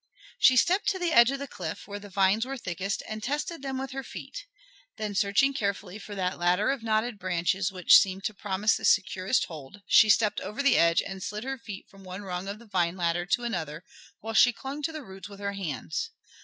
[0.39, 3.61] She stepped to the edge of the cliff where the vines were thickest and tested
[3.61, 4.47] them with her feet.
[4.97, 9.45] Then, searching carefully for that ladder of knotted branches which seemed to promise the securest
[9.45, 12.65] hold she stepped over the edge and slid her feet from one rung of the
[12.65, 13.83] vine ladder to another
[14.21, 16.09] while she clung to the roots with her hands.